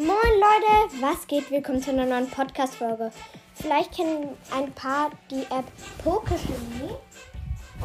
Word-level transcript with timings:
Moin 0.00 0.08
Leute, 0.08 1.02
was 1.02 1.26
geht? 1.26 1.50
Willkommen 1.50 1.82
zu 1.82 1.90
einer 1.90 2.06
neuen 2.06 2.26
Podcast-Folge. 2.30 3.12
Vielleicht 3.52 3.94
kennen 3.94 4.30
ein 4.50 4.72
paar 4.72 5.10
die 5.30 5.42
App 5.42 5.66
Pokechemie. 6.02 6.94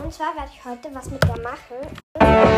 Und 0.01 0.13
zwar 0.13 0.33
werde 0.33 0.49
ich 0.53 0.63
heute 0.63 0.95
was 0.95 1.09
mit 1.09 1.21
der 1.23 1.41
machen. 1.41 2.54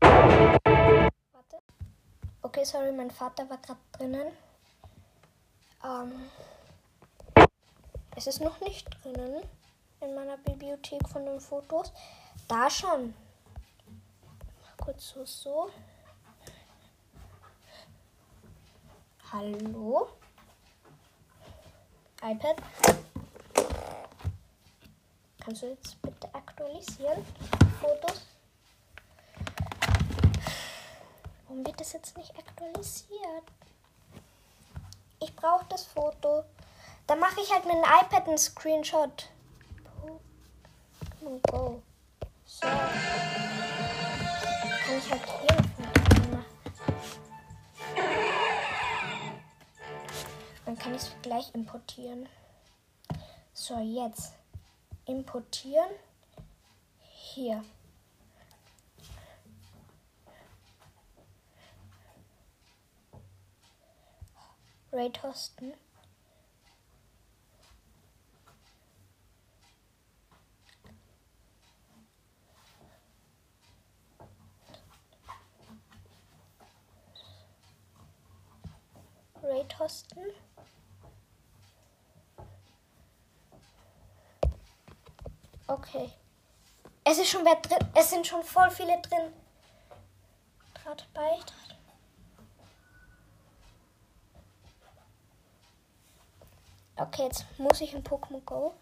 Warte. 0.00 1.58
Okay, 2.42 2.64
sorry, 2.64 2.92
mein 2.92 3.10
Vater 3.10 3.48
war 3.48 3.58
gerade 3.58 3.80
drinnen. 3.92 4.32
Ähm, 5.84 6.30
es 8.16 8.26
ist 8.26 8.40
noch 8.40 8.60
nicht 8.60 8.88
drinnen 9.02 9.42
in 10.00 10.14
meiner 10.14 10.36
Bibliothek 10.38 11.08
von 11.08 11.24
den 11.24 11.40
Fotos. 11.40 11.92
Da 12.48 12.68
schon. 12.70 13.14
Mal 14.62 14.84
kurz 14.84 15.10
so, 15.10 15.24
so. 15.24 15.70
Hallo? 19.32 20.08
iPad. 22.22 22.56
Kannst 25.40 25.62
du 25.62 25.66
jetzt 25.66 26.02
bitte 26.02 26.34
aktualisieren? 26.34 27.24
Fotos? 27.80 28.22
Warum 31.48 31.66
wird 31.66 31.80
das 31.80 31.94
jetzt 31.94 32.16
nicht 32.18 32.38
aktualisiert? 32.38 33.42
Ich 35.20 35.34
brauche 35.34 35.64
das 35.70 35.84
Foto. 35.84 36.44
Dann 37.06 37.18
mache 37.18 37.40
ich 37.40 37.50
halt 37.50 37.64
mit 37.64 37.74
dem 37.74 37.82
iPad 37.82 38.28
einen 38.28 38.36
Screenshot. 38.36 39.30
Pokémon 41.00 41.40
Go. 41.50 41.82
So. 42.44 42.66
Kann 42.66 42.88
ich 44.98 45.10
halt 45.10 45.22
hier 45.40 45.56
ein 45.56 45.64
Foto 45.74 46.20
machen. 46.30 46.44
Dann 50.66 50.78
kann 50.78 50.94
ich 50.94 51.02
es 51.02 51.10
gleich 51.22 51.54
importieren. 51.54 52.28
So, 53.54 53.78
jetzt 53.78 54.34
importieren. 55.06 55.88
Hier. 57.00 57.64
Raid 64.90 65.22
hosten. 65.22 65.74
Raid 79.42 79.78
hosten. 79.78 80.22
Okay. 85.66 86.10
Es 87.04 87.18
ist 87.18 87.28
schon 87.30 87.44
wer 87.44 87.56
drin. 87.56 87.78
Es 87.94 88.10
sind 88.10 88.26
schon 88.26 88.42
voll 88.42 88.70
viele 88.70 89.00
drin. 89.02 89.32
Trat 90.74 91.06
bei. 91.12 91.38
Okay, 97.10 97.22
jetzt 97.22 97.46
muss 97.58 97.80
ich 97.80 97.94
in 97.94 98.04
Pokémon 98.04 98.44
Go. 98.44 98.74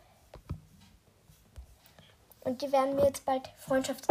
Und 2.41 2.61
die 2.61 2.73
werden 2.73 2.97
mir 2.97 3.05
jetzt 3.05 3.25
bald 3.25 3.49
Freundschafts. 3.57 4.09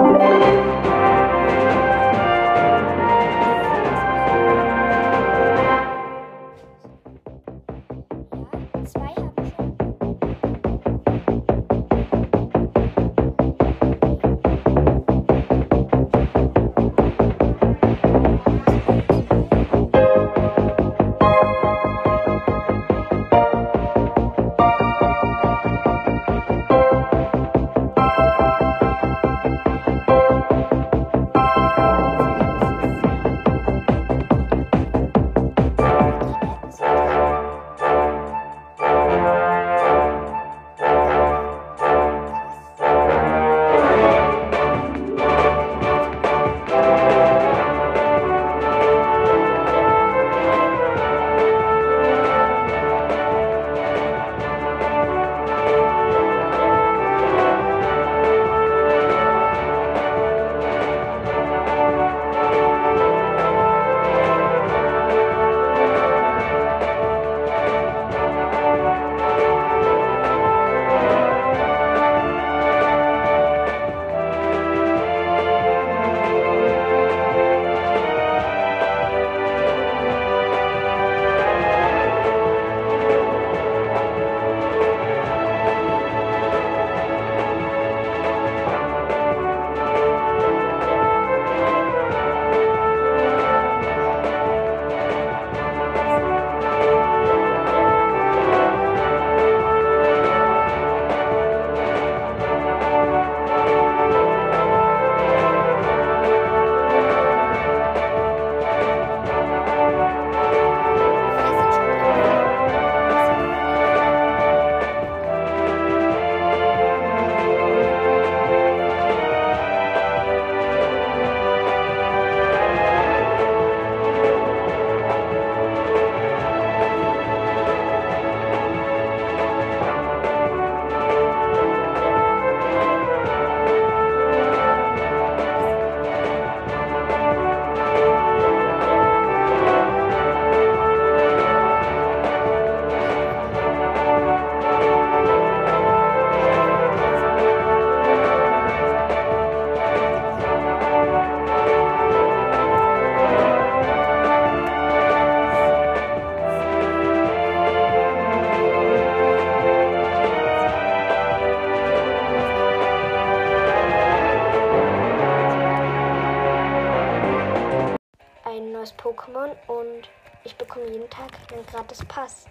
Pokémon 169.35 169.53
und 169.67 170.07
ich 170.45 170.55
bekomme 170.55 170.87
jeden 170.87 171.09
Tag 171.09 171.31
einen 171.51 171.65
gratis 171.65 171.99
Pass. 172.05 172.47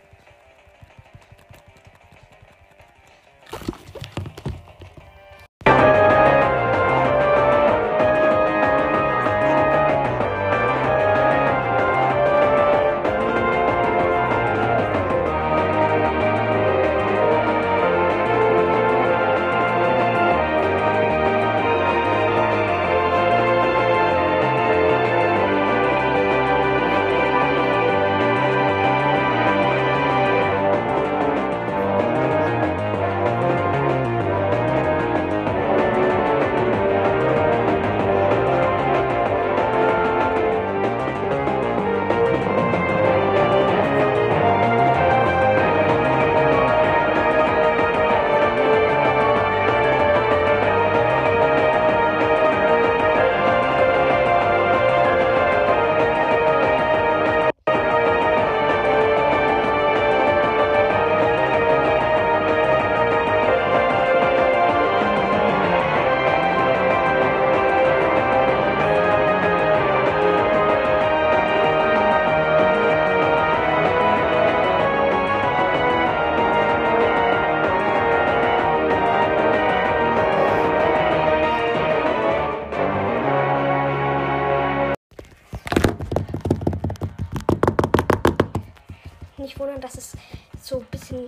So 90.61 90.81
ein 90.81 90.87
bisschen 90.87 91.27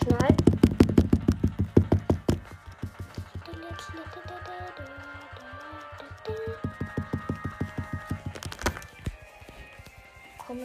knallt. 0.00 0.42
Komm. 10.38 10.58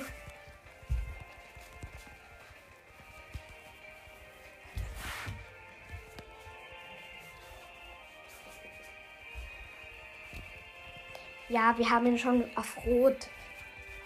Ja, 11.47 11.77
wir 11.77 11.89
haben 11.89 12.07
ihn 12.07 12.17
schon 12.17 12.43
auf 12.55 12.75
Rot 12.85 13.29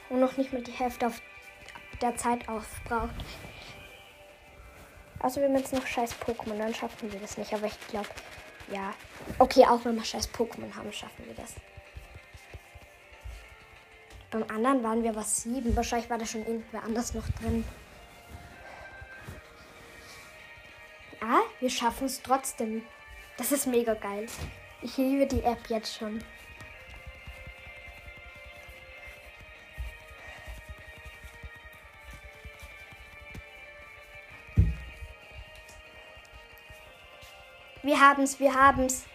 und 0.10 0.20
noch 0.20 0.36
nicht 0.36 0.51
mal 0.51 0.62
die 0.62 0.72
Hälfte 0.72 1.08
auf 1.08 1.22
der 2.01 2.15
Zeit 2.15 2.48
aufbraucht. 2.48 3.15
Also 5.20 5.41
wir 5.41 5.50
haben 5.50 5.58
jetzt 5.58 5.74
noch 5.74 5.86
scheiß 5.86 6.15
Pokémon, 6.15 6.58
dann 6.58 6.74
schaffen 6.74 7.12
wir 7.12 7.20
das 7.20 7.38
nicht. 7.38 7.53
Aber 7.53 7.68
ich 7.68 7.88
glaube, 7.88 8.10
ja. 8.72 8.94
Okay, 9.38 9.65
auch 9.65 9.84
wenn 9.84 9.96
wir 9.96 10.06
scheiß 10.06 10.29
Pokémon 10.34 10.74
haben, 10.75 10.91
schaffen 10.94 11.25
wir 11.25 11.34
das. 11.36 11.56
Beim 14.32 14.44
anderen 14.44 14.84
waren 14.84 15.03
wir 15.03 15.15
was 15.15 15.44
sieben. 15.44 15.75
Wahrscheinlich 15.75 16.10
war 16.10 16.18
da 16.18 16.25
schon 16.25 16.46
irgendwer 16.46 16.84
anders 16.84 17.13
noch 17.13 17.27
drin. 17.41 17.65
Ah, 21.22 21.41
wir 21.60 21.70
schaffen 21.70 22.06
es 22.06 22.22
trotzdem. 22.22 22.84
Das 23.38 23.51
ist 23.51 23.68
mega 23.68 23.94
geil. 23.94 24.27
Ich 24.82 24.96
liebe 24.98 25.25
die 25.25 25.44
App 25.44 25.70
jetzt 25.70 25.96
schon. 25.96 26.24
Wir 37.89 38.00
haben 38.00 38.22
es, 38.22 38.39
wir 38.39 38.53
haben 38.53 38.84
es. 38.84 39.05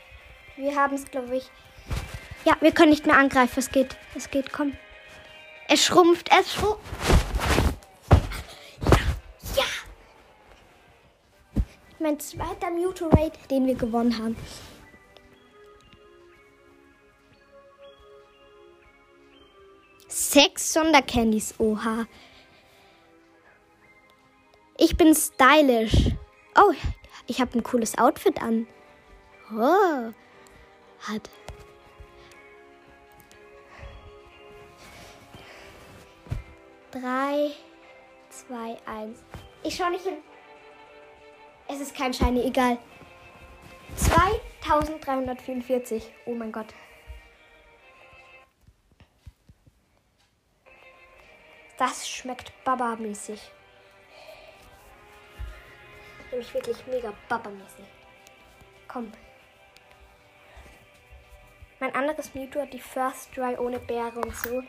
Wir 0.57 0.75
haben 0.75 0.97
es, 0.97 1.05
glaube 1.09 1.37
ich. 1.37 1.49
Ja, 2.45 2.57
wir 2.61 2.73
können 2.73 2.91
nicht 2.91 3.07
mehr 3.07 3.17
angreifen. 3.17 3.61
Es 3.61 3.71
geht, 3.71 3.97
es 4.17 4.29
geht, 4.29 4.53
komm. 4.53 4.77
Es 5.69 5.85
schrumpft, 5.85 6.29
es 6.37 6.55
schrumpft. 6.55 6.83
Ja, 8.91 9.63
ja. 9.63 9.65
Mein 12.01 12.19
zweiter 12.19 12.69
Mewtwo-Raid, 12.73 13.49
den 13.49 13.69
wir 13.69 13.77
gewonnen 13.77 14.19
haben. 14.19 14.37
Sechs 20.09 20.73
Sondercandys, 20.73 21.55
oha. 21.59 22.07
Ich 24.79 24.97
bin 24.97 25.15
stylisch. 25.15 26.11
Oh, 26.57 26.73
ich 27.27 27.41
habe 27.41 27.59
ein 27.59 27.63
cooles 27.63 27.97
Outfit 27.99 28.43
an. 28.43 28.67
Oh, 29.53 30.13
hat. 31.09 31.31
Drei, 36.91 37.53
zwei, 38.31 38.77
eins. 38.87 39.23
Ich 39.63 39.77
schaue 39.77 39.91
nicht 39.91 40.05
hin. 40.05 40.17
Es 41.69 41.81
ist 41.81 41.95
kein 41.97 42.13
Shiny, 42.13 42.43
egal. 42.43 42.77
2344. 43.97 46.13
Oh 46.27 46.35
mein 46.35 46.53
Gott. 46.53 46.75
Das 51.79 52.07
schmeckt 52.09 52.53
Baba-mäßig. 52.65 53.41
Nämlich 56.35 56.53
wirklich 56.53 56.85
mega 56.89 57.13
Baba-mäßig. 57.29 57.85
Komm. 58.89 59.13
Mein 61.79 61.95
anderes 61.95 62.35
Mewtwo 62.35 62.63
hat 62.63 62.73
die 62.73 62.81
First 62.81 63.37
Dry 63.37 63.57
ohne 63.57 63.79
Beere 63.79 64.19
und 64.19 64.35
so. 64.35 64.65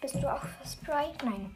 Bist 0.00 0.14
du 0.14 0.32
auch 0.32 0.40
First 0.40 0.88
Dry? 0.88 1.12
Nein. 1.22 1.54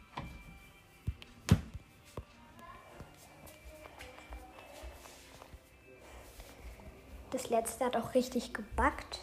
Das 7.31 7.49
letzte 7.49 7.85
hat 7.85 7.95
auch 7.95 8.13
richtig 8.13 8.53
gebackt. 8.53 9.21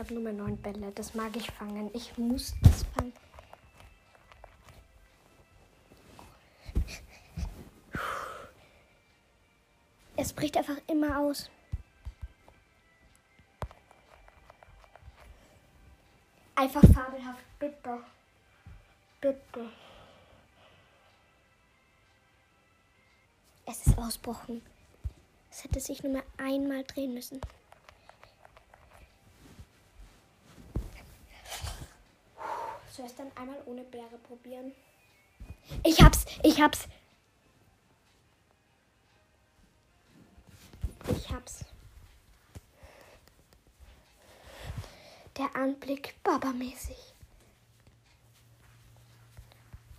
Habe 0.00 0.14
nur 0.14 0.22
mehr 0.22 0.32
neun 0.32 0.56
Bälle. 0.56 0.90
Das 0.92 1.14
mag 1.14 1.36
ich 1.36 1.50
fangen. 1.50 1.90
Ich 1.92 2.16
muss 2.16 2.54
das 2.62 2.84
fangen. 2.94 3.12
Es 10.16 10.32
bricht 10.32 10.56
einfach 10.56 10.76
immer 10.86 11.18
aus. 11.18 11.50
Einfach 16.54 16.82
fabelhaft. 16.94 17.44
Bitte. 17.58 18.02
Bitte. 19.20 19.70
Es 23.66 23.86
ist 23.86 23.98
ausbrochen. 23.98 24.62
Es 25.50 25.62
hätte 25.62 25.80
sich 25.80 26.02
nur 26.02 26.12
mehr 26.12 26.24
einmal 26.38 26.84
drehen 26.84 27.12
müssen. 27.12 27.40
Zuerst 33.00 33.18
dann 33.18 33.32
einmal 33.34 33.56
ohne 33.64 33.82
Beere 33.82 34.18
probieren. 34.28 34.72
Ich 35.84 36.02
hab's, 36.02 36.26
ich 36.42 36.60
hab's. 36.60 36.86
Ich 41.08 41.32
hab's. 41.32 41.64
Der 45.38 45.56
Anblick 45.56 46.14
Baba-mäßig. 46.22 47.14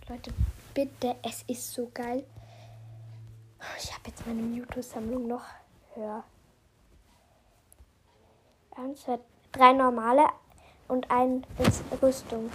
Leute, 0.08 0.32
bitte, 0.72 1.16
es 1.24 1.42
ist 1.48 1.72
so 1.72 1.90
geil. 1.92 2.24
ich 3.78 3.92
habe 3.92 4.02
jetzt 4.06 4.24
meine 4.28 4.42
Mewtwo-Sammlung 4.42 5.26
noch 5.26 5.46
höher. 5.96 6.22
Eins, 8.76 9.00
zwei, 9.00 9.18
drei 9.50 9.72
normale 9.72 10.28
und 10.86 11.10
ein 11.10 11.44
Rüstung. 12.00 12.48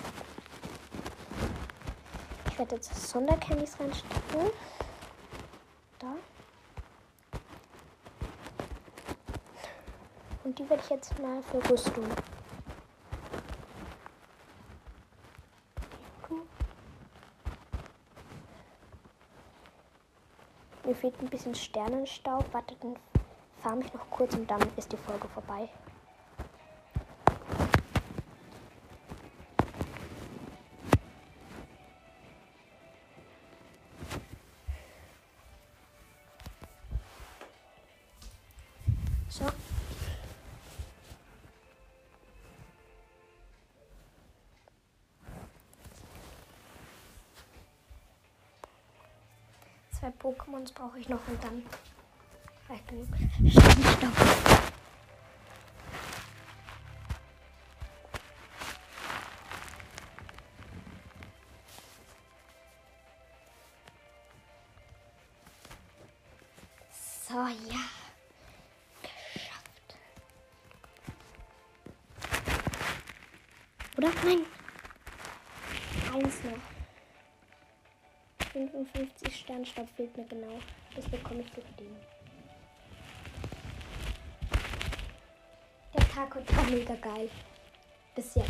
Ich 2.57 2.59
werde 2.59 2.75
jetzt 2.77 3.11
Sondercandys 3.11 3.79
reinstecken. 3.79 4.49
Da. 5.99 6.07
Und 10.43 10.57
die 10.57 10.67
werde 10.67 10.81
ich 10.83 10.89
jetzt 10.89 11.19
mal 11.19 11.43
für 11.43 11.69
Rüstung. 11.69 12.03
Mir 20.83 20.95
fehlt 20.95 21.21
ein 21.21 21.29
bisschen 21.29 21.53
Sternenstaub. 21.53 22.51
Wartet, 22.55 22.83
dann 22.83 22.95
farm 23.61 23.81
ich 23.81 23.93
noch 23.93 24.09
kurz 24.09 24.33
und 24.33 24.49
dann 24.49 24.61
ist 24.77 24.91
die 24.91 24.97
Folge 24.97 25.27
vorbei. 25.27 25.69
Zwei 49.99 50.09
Pokémons 50.09 50.71
brauche 50.75 50.99
ich 50.99 51.09
noch 51.09 51.19
und 51.27 51.43
dann 51.43 51.63
reicht 52.69 52.87
genug 52.87 53.07
Sternstaub. 53.49 54.11
So, 67.27 67.33
ja. 67.33 67.83
Geschafft. 69.01 69.97
Oder? 73.97 74.11
Nein. 74.23 74.45
Eins 76.13 76.43
noch. 76.43 76.76
55 78.57 79.35
Sternstaub 79.35 79.87
fehlt 79.95 80.17
mir 80.17 80.25
genau. 80.25 80.59
Das 80.95 81.07
bekomme 81.07 81.41
ich 81.41 81.51
durch 81.51 81.67
den. 81.79 81.95
Der 85.93 86.09
Tag 86.09 86.35
wird 86.35 86.49
auch 86.49 86.69
mega 86.69 86.95
geil. 86.95 87.29
Bis 88.15 88.33
jetzt. 88.33 88.47